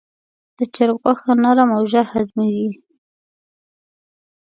د 0.57 0.59
چرګ 0.75 0.97
غوښه 1.03 1.33
نرم 1.43 1.69
او 1.77 1.83
ژر 1.91 2.05
هضمېږي. 2.13 2.69